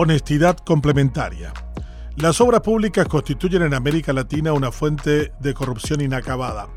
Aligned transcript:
honestidad 0.00 0.56
complementaria. 0.56 1.52
Las 2.16 2.40
obras 2.40 2.62
públicas 2.62 3.06
constituyen 3.06 3.60
en 3.60 3.74
América 3.74 4.14
Latina 4.14 4.54
una 4.54 4.72
fuente 4.72 5.30
de 5.40 5.52
corrupción 5.52 6.00
inacabada. 6.00 6.68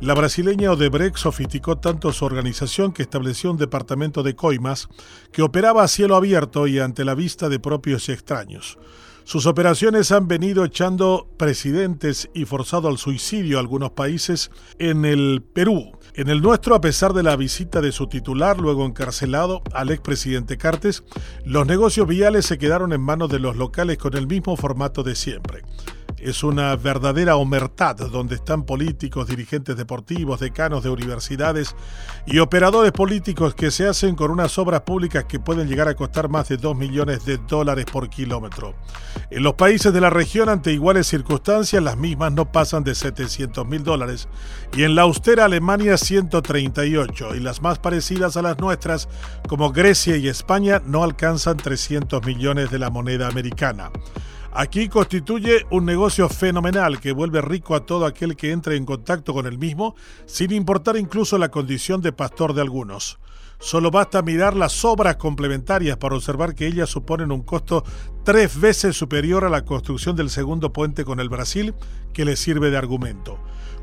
La 0.00 0.14
brasileña 0.14 0.72
Odebrecht 0.72 1.16
sofisticó 1.16 1.78
tanto 1.78 2.12
su 2.12 2.24
organización 2.24 2.92
que 2.92 3.02
estableció 3.02 3.52
un 3.52 3.56
departamento 3.56 4.24
de 4.24 4.34
coimas 4.34 4.88
que 5.30 5.42
operaba 5.42 5.84
a 5.84 5.88
cielo 5.88 6.16
abierto 6.16 6.66
y 6.66 6.80
ante 6.80 7.04
la 7.04 7.14
vista 7.14 7.48
de 7.48 7.60
propios 7.60 8.08
y 8.08 8.12
extraños. 8.12 8.78
Sus 9.24 9.46
operaciones 9.46 10.10
han 10.10 10.26
venido 10.26 10.64
echando 10.64 11.28
presidentes 11.36 12.28
y 12.34 12.44
forzado 12.44 12.88
al 12.88 12.98
suicidio 12.98 13.56
a 13.56 13.60
algunos 13.60 13.92
países 13.92 14.50
en 14.78 15.04
el 15.04 15.42
Perú. 15.42 15.92
En 16.14 16.28
el 16.28 16.42
nuestro, 16.42 16.74
a 16.74 16.80
pesar 16.80 17.12
de 17.12 17.22
la 17.22 17.36
visita 17.36 17.80
de 17.80 17.92
su 17.92 18.08
titular, 18.08 18.58
luego 18.58 18.84
encarcelado, 18.84 19.62
al 19.72 19.90
expresidente 19.90 20.58
Cartes, 20.58 21.04
los 21.44 21.66
negocios 21.66 22.06
viales 22.06 22.46
se 22.46 22.58
quedaron 22.58 22.92
en 22.92 23.00
manos 23.00 23.30
de 23.30 23.38
los 23.38 23.56
locales 23.56 23.96
con 23.96 24.16
el 24.16 24.26
mismo 24.26 24.56
formato 24.56 25.02
de 25.02 25.14
siempre 25.14 25.62
es 26.22 26.44
una 26.44 26.76
verdadera 26.76 27.36
omertad 27.36 27.96
donde 27.96 28.36
están 28.36 28.64
políticos, 28.64 29.26
dirigentes 29.26 29.76
deportivos, 29.76 30.40
decanos 30.40 30.84
de 30.84 30.90
universidades 30.90 31.74
y 32.26 32.38
operadores 32.38 32.92
políticos 32.92 33.54
que 33.54 33.70
se 33.70 33.88
hacen 33.88 34.14
con 34.14 34.30
unas 34.30 34.56
obras 34.58 34.82
públicas 34.82 35.24
que 35.24 35.40
pueden 35.40 35.68
llegar 35.68 35.88
a 35.88 35.94
costar 35.94 36.28
más 36.28 36.48
de 36.48 36.56
2 36.56 36.76
millones 36.76 37.24
de 37.24 37.38
dólares 37.38 37.86
por 37.90 38.08
kilómetro. 38.08 38.74
En 39.30 39.42
los 39.42 39.54
países 39.54 39.92
de 39.92 40.00
la 40.00 40.10
región, 40.10 40.48
ante 40.48 40.72
iguales 40.72 41.08
circunstancias, 41.08 41.82
las 41.82 41.96
mismas 41.96 42.32
no 42.32 42.52
pasan 42.52 42.84
de 42.84 42.94
700 42.94 43.66
mil 43.66 43.82
dólares 43.82 44.28
y 44.76 44.84
en 44.84 44.94
la 44.94 45.02
austera 45.02 45.46
Alemania 45.46 45.96
138 45.96 47.34
y 47.34 47.40
las 47.40 47.62
más 47.62 47.78
parecidas 47.78 48.36
a 48.36 48.42
las 48.42 48.58
nuestras, 48.58 49.08
como 49.48 49.72
Grecia 49.72 50.16
y 50.16 50.28
España, 50.28 50.80
no 50.84 51.02
alcanzan 51.02 51.56
300 51.56 52.24
millones 52.24 52.70
de 52.70 52.78
la 52.78 52.90
moneda 52.90 53.26
americana. 53.28 53.90
Aquí 54.54 54.90
constituye 54.90 55.64
un 55.70 55.86
negocio 55.86 56.28
fenomenal 56.28 57.00
que 57.00 57.12
vuelve 57.12 57.40
rico 57.40 57.74
a 57.74 57.86
todo 57.86 58.04
aquel 58.04 58.36
que 58.36 58.52
entre 58.52 58.76
en 58.76 58.84
contacto 58.84 59.32
con 59.32 59.46
el 59.46 59.56
mismo, 59.56 59.94
sin 60.26 60.52
importar 60.52 60.98
incluso 60.98 61.38
la 61.38 61.50
condición 61.50 62.02
de 62.02 62.12
pastor 62.12 62.52
de 62.52 62.60
algunos. 62.60 63.18
Solo 63.58 63.90
basta 63.90 64.20
mirar 64.20 64.54
las 64.54 64.84
obras 64.84 65.16
complementarias 65.16 65.96
para 65.96 66.16
observar 66.16 66.54
que 66.54 66.66
ellas 66.66 66.90
suponen 66.90 67.32
un 67.32 67.42
costo 67.42 67.82
tres 68.24 68.60
veces 68.60 68.94
superior 68.94 69.44
a 69.44 69.48
la 69.48 69.64
construcción 69.64 70.16
del 70.16 70.28
segundo 70.28 70.70
puente 70.70 71.04
con 71.06 71.18
el 71.18 71.30
Brasil, 71.30 71.74
que 72.12 72.26
le 72.26 72.36
sirve 72.36 72.70
de 72.70 72.76
argumento. 72.76 73.38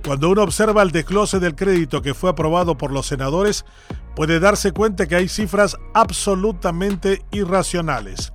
Cuando 0.05 0.29
uno 0.29 0.43
observa 0.43 0.83
el 0.83 0.91
desglose 0.91 1.39
del 1.39 1.55
crédito 1.55 2.03
que 2.03 2.13
fue 2.13 2.29
aprobado 2.29 2.77
por 2.77 2.91
los 2.91 3.07
senadores, 3.07 3.65
puede 4.15 4.39
darse 4.39 4.71
cuenta 4.71 5.07
que 5.07 5.15
hay 5.15 5.27
cifras 5.27 5.77
absolutamente 5.95 7.23
irracionales. 7.31 8.33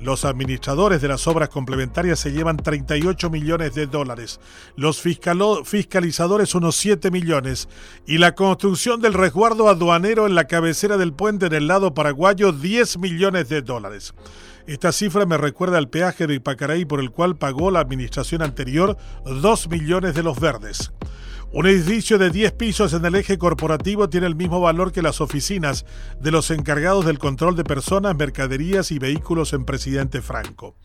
Los 0.00 0.26
administradores 0.26 1.00
de 1.00 1.08
las 1.08 1.26
obras 1.26 1.48
complementarias 1.48 2.20
se 2.20 2.30
llevan 2.30 2.58
38 2.58 3.30
millones 3.30 3.74
de 3.74 3.86
dólares, 3.86 4.40
los 4.76 5.00
fiscalizadores 5.00 6.54
unos 6.54 6.76
7 6.76 7.10
millones 7.10 7.68
y 8.06 8.18
la 8.18 8.34
construcción 8.34 9.00
del 9.00 9.14
resguardo 9.14 9.68
aduanero 9.68 10.26
en 10.26 10.34
la 10.34 10.46
cabecera 10.46 10.98
del 10.98 11.14
puente 11.14 11.46
en 11.46 11.54
el 11.54 11.66
lado 11.66 11.94
paraguayo 11.94 12.52
10 12.52 12.98
millones 12.98 13.48
de 13.48 13.62
dólares. 13.62 14.12
Esta 14.66 14.92
cifra 14.92 15.24
me 15.26 15.38
recuerda 15.38 15.78
al 15.78 15.88
peaje 15.88 16.26
de 16.26 16.34
Ipacaraí 16.34 16.84
por 16.84 17.00
el 17.00 17.10
cual 17.10 17.36
pagó 17.36 17.70
la 17.70 17.80
administración 17.80 18.42
anterior 18.42 18.96
2 19.24 19.68
millones 19.68 20.14
de 20.14 20.22
los 20.22 20.38
verdes. 20.38 20.92
Un 21.56 21.64
edificio 21.64 22.18
de 22.18 22.28
10 22.28 22.52
pisos 22.52 22.92
en 22.92 23.02
el 23.06 23.14
eje 23.14 23.38
corporativo 23.38 24.10
tiene 24.10 24.26
el 24.26 24.36
mismo 24.36 24.60
valor 24.60 24.92
que 24.92 25.00
las 25.00 25.22
oficinas 25.22 25.86
de 26.20 26.30
los 26.30 26.50
encargados 26.50 27.06
del 27.06 27.18
control 27.18 27.56
de 27.56 27.64
personas, 27.64 28.14
mercaderías 28.14 28.90
y 28.90 28.98
vehículos 28.98 29.54
en 29.54 29.64
Presidente 29.64 30.20
Franco. 30.20 30.76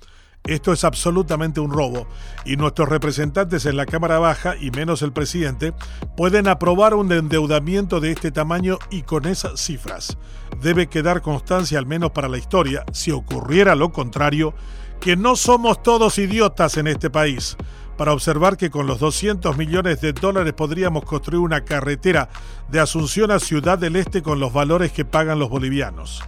Esto 0.45 0.71
es 0.71 0.85
absolutamente 0.85 1.59
un 1.59 1.71
robo 1.71 2.07
y 2.45 2.55
nuestros 2.55 2.87
representantes 2.87 3.65
en 3.65 3.75
la 3.75 3.85
Cámara 3.85 4.19
Baja, 4.19 4.55
y 4.55 4.71
menos 4.71 5.01
el 5.01 5.11
presidente, 5.11 5.73
pueden 6.15 6.47
aprobar 6.47 6.93
un 6.93 7.11
endeudamiento 7.11 7.99
de 7.99 8.11
este 8.11 8.31
tamaño 8.31 8.79
y 8.89 9.01
con 9.01 9.25
esas 9.25 9.59
cifras. 9.59 10.17
Debe 10.61 10.87
quedar 10.87 11.21
constancia, 11.21 11.79
al 11.79 11.85
menos 11.85 12.11
para 12.11 12.29
la 12.29 12.37
historia, 12.37 12.85
si 12.93 13.11
ocurriera 13.11 13.75
lo 13.75 13.91
contrario, 13.91 14.53
que 15.01 15.17
no 15.17 15.35
somos 15.35 15.83
todos 15.83 16.17
idiotas 16.17 16.77
en 16.77 16.87
este 16.87 17.09
país 17.09 17.57
para 18.01 18.13
observar 18.13 18.57
que 18.57 18.71
con 18.71 18.87
los 18.87 18.97
200 18.97 19.57
millones 19.57 20.01
de 20.01 20.11
dólares 20.11 20.53
podríamos 20.53 21.05
construir 21.05 21.39
una 21.39 21.63
carretera 21.63 22.29
de 22.67 22.79
Asunción 22.79 23.29
a 23.29 23.37
Ciudad 23.37 23.77
del 23.77 23.95
Este 23.95 24.23
con 24.23 24.39
los 24.39 24.51
valores 24.51 24.91
que 24.91 25.05
pagan 25.05 25.37
los 25.37 25.51
bolivianos. 25.51 26.23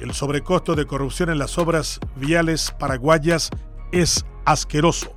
El 0.00 0.14
sobrecosto 0.14 0.74
de 0.74 0.86
corrupción 0.86 1.28
en 1.28 1.38
las 1.38 1.58
obras 1.58 2.00
viales 2.16 2.74
paraguayas 2.78 3.50
es 3.92 4.24
asqueroso. 4.46 5.14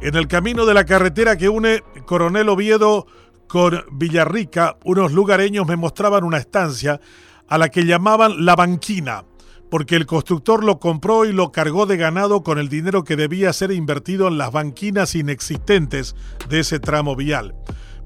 En 0.00 0.14
el 0.14 0.28
camino 0.28 0.64
de 0.64 0.72
la 0.72 0.86
carretera 0.86 1.36
que 1.36 1.50
une 1.50 1.82
Coronel 2.06 2.48
Oviedo 2.48 3.06
con 3.48 3.84
Villarrica, 3.92 4.78
unos 4.82 5.12
lugareños 5.12 5.66
me 5.66 5.76
mostraban 5.76 6.24
una 6.24 6.38
estancia 6.38 7.02
a 7.48 7.58
la 7.58 7.68
que 7.68 7.84
llamaban 7.84 8.46
La 8.46 8.56
Banquina 8.56 9.24
porque 9.70 9.96
el 9.96 10.06
constructor 10.06 10.64
lo 10.64 10.78
compró 10.78 11.24
y 11.24 11.32
lo 11.32 11.52
cargó 11.52 11.86
de 11.86 11.96
ganado 11.96 12.42
con 12.42 12.58
el 12.58 12.68
dinero 12.68 13.04
que 13.04 13.16
debía 13.16 13.52
ser 13.52 13.72
invertido 13.72 14.28
en 14.28 14.38
las 14.38 14.52
banquinas 14.52 15.14
inexistentes 15.14 16.16
de 16.48 16.60
ese 16.60 16.80
tramo 16.80 17.16
vial. 17.16 17.54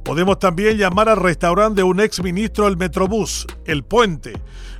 Podemos 0.04 0.40
también 0.40 0.78
llamar 0.78 1.08
al 1.08 1.18
restaurante 1.18 1.76
de 1.76 1.82
un 1.84 2.00
ex 2.00 2.22
ministro 2.22 2.66
el 2.66 2.76
Metrobús, 2.76 3.46
el 3.66 3.84
puente, 3.84 4.32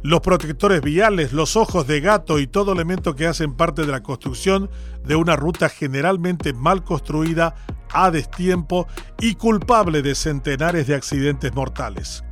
los 0.02 0.20
protectores 0.20 0.80
viales, 0.80 1.32
los 1.32 1.54
ojos 1.54 1.86
de 1.86 2.00
gato 2.00 2.40
y 2.40 2.48
todo 2.48 2.72
elemento 2.72 3.14
que 3.14 3.26
hacen 3.26 3.54
parte 3.54 3.82
de 3.82 3.92
la 3.92 4.02
construcción 4.02 4.68
de 5.04 5.14
una 5.14 5.36
ruta 5.36 5.68
generalmente 5.68 6.52
mal 6.52 6.82
construida, 6.82 7.54
a 7.94 8.10
destiempo 8.10 8.88
y 9.20 9.34
culpable 9.34 10.02
de 10.02 10.14
centenares 10.14 10.86
de 10.86 10.94
accidentes 10.94 11.54
mortales. 11.54 12.24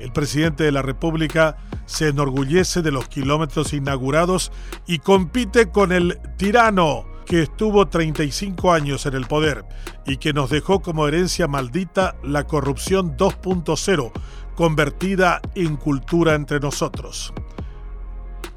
El 0.00 0.12
presidente 0.12 0.64
de 0.64 0.72
la 0.72 0.82
República 0.82 1.58
se 1.84 2.08
enorgullece 2.08 2.82
de 2.82 2.90
los 2.90 3.08
kilómetros 3.08 3.72
inaugurados 3.72 4.50
y 4.86 4.98
compite 4.98 5.70
con 5.70 5.92
el 5.92 6.18
tirano 6.38 7.04
que 7.26 7.42
estuvo 7.42 7.86
35 7.86 8.72
años 8.72 9.06
en 9.06 9.14
el 9.14 9.26
poder 9.26 9.64
y 10.06 10.16
que 10.16 10.32
nos 10.32 10.50
dejó 10.50 10.80
como 10.80 11.06
herencia 11.06 11.46
maldita 11.46 12.16
la 12.24 12.44
corrupción 12.44 13.16
2.0, 13.16 14.10
convertida 14.56 15.40
en 15.54 15.76
cultura 15.76 16.34
entre 16.34 16.58
nosotros. 16.58 17.32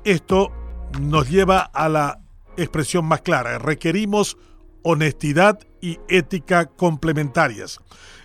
Esto 0.04 0.52
nos 1.00 1.30
lleva 1.30 1.60
a 1.60 1.90
la 1.90 2.20
expresión 2.58 3.06
más 3.06 3.22
clara. 3.22 3.60
Requerimos 3.60 4.38
honestidad 4.84 5.60
y 5.82 6.00
ética 6.08 6.68
complementarias. 6.68 7.80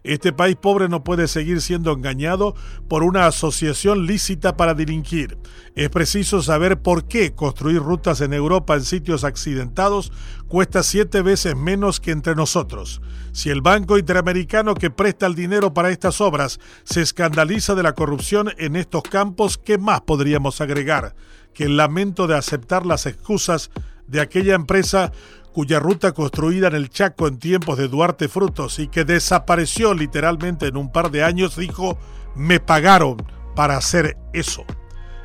Este 0.04 0.32
país 0.32 0.56
pobre 0.56 0.88
no 0.88 1.02
puede 1.02 1.28
seguir 1.28 1.60
siendo 1.60 1.92
engañado 1.92 2.54
por 2.88 3.02
una 3.02 3.26
asociación 3.26 4.06
lícita 4.06 4.56
para 4.56 4.74
delinquir. 4.74 5.38
Es 5.74 5.90
preciso 5.90 6.40
saber 6.42 6.80
por 6.80 7.06
qué 7.08 7.34
construir 7.34 7.80
rutas 7.80 8.20
en 8.20 8.32
Europa 8.32 8.74
en 8.74 8.84
sitios 8.84 9.24
accidentados 9.24 10.12
cuesta 10.46 10.82
siete 10.82 11.20
veces 11.22 11.56
menos 11.56 12.00
que 12.00 12.12
entre 12.12 12.34
nosotros. 12.34 13.02
Si 13.32 13.50
el 13.50 13.60
Banco 13.60 13.98
Interamericano 13.98 14.74
que 14.74 14.90
presta 14.90 15.26
el 15.26 15.34
dinero 15.34 15.74
para 15.74 15.90
estas 15.90 16.20
obras 16.20 16.60
se 16.84 17.02
escandaliza 17.02 17.74
de 17.74 17.82
la 17.82 17.94
corrupción 17.94 18.50
en 18.56 18.76
estos 18.76 19.02
campos, 19.02 19.58
¿qué 19.58 19.78
más 19.78 20.00
podríamos 20.02 20.60
agregar? 20.60 21.14
Que 21.54 21.64
el 21.64 21.76
lamento 21.76 22.26
de 22.26 22.36
aceptar 22.36 22.86
las 22.86 23.06
excusas 23.06 23.70
de 24.06 24.20
aquella 24.20 24.54
empresa 24.54 25.12
cuya 25.52 25.80
ruta 25.80 26.12
construida 26.12 26.68
en 26.68 26.74
el 26.74 26.90
Chaco 26.90 27.26
en 27.26 27.38
tiempos 27.38 27.78
de 27.78 27.88
Duarte 27.88 28.28
Frutos 28.28 28.78
y 28.78 28.88
que 28.88 29.04
desapareció 29.04 29.94
literalmente 29.94 30.66
en 30.66 30.76
un 30.76 30.92
par 30.92 31.10
de 31.10 31.24
años, 31.24 31.56
dijo, 31.56 31.98
me 32.34 32.60
pagaron 32.60 33.16
para 33.54 33.76
hacer 33.76 34.16
eso. 34.32 34.64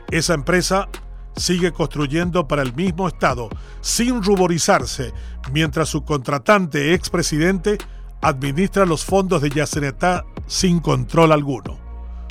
Esa 0.09 0.33
empresa 0.33 0.89
sigue 1.35 1.71
construyendo 1.71 2.47
para 2.47 2.61
el 2.61 2.73
mismo 2.73 3.07
Estado, 3.07 3.49
sin 3.81 4.23
ruborizarse, 4.23 5.13
mientras 5.51 5.89
su 5.89 6.03
contratante 6.03 6.93
expresidente 6.93 7.77
administra 8.21 8.85
los 8.85 9.03
fondos 9.03 9.41
de 9.41 9.49
Yacenetá 9.49 10.25
sin 10.47 10.79
control 10.79 11.31
alguno. 11.31 11.77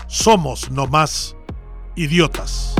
Somos 0.06 0.70
no 0.70 0.86
más 0.86 1.36
idiotas. 1.96 2.74